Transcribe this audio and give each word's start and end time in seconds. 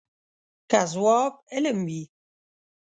که 0.69 0.79
ځواب 0.93 1.33
علم 1.53 1.77
وي. 1.87 2.03